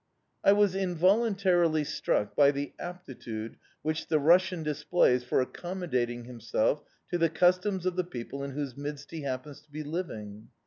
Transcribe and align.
I 0.43 0.51
was 0.53 0.73
involuntarily 0.73 1.83
struck 1.83 2.35
by 2.35 2.49
the 2.49 2.73
aptitude 2.79 3.57
which 3.83 4.07
the 4.07 4.17
Russian 4.17 4.63
displays 4.63 5.23
for 5.23 5.41
accommodating 5.41 6.23
himself 6.25 6.81
to 7.11 7.19
the 7.19 7.29
customs 7.29 7.85
of 7.85 7.95
the 7.95 8.03
people 8.03 8.43
in 8.43 8.53
whose 8.53 8.75
midst 8.75 9.11
he 9.11 9.21
happens 9.21 9.61
to 9.61 9.69
be 9.69 9.83
living. 9.83 10.47